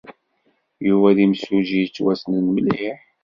[0.87, 2.99] Yuba d imsujji yettwassnen mliḥ.